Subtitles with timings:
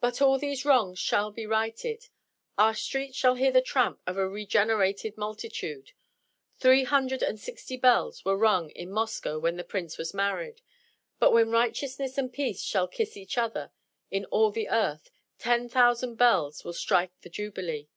[0.00, 2.10] But all these wrongs shall be righted.
[2.58, 5.92] Our streets shall hear the tramp of a regenerated multitude.
[6.58, 10.60] Three hundred and sixty bells were rung in Moscow when the prince was married;
[11.18, 13.72] but when righteousness and peace shall "kiss each other"
[14.10, 17.88] in all the earth, ten thousand bells will strike the jubilee.